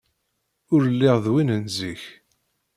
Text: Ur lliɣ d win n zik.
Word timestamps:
Ur 0.73 0.81
lliɣ 0.93 1.15
d 1.23 1.27
win 1.33 1.49
n 1.63 1.65
zik. 1.77 2.03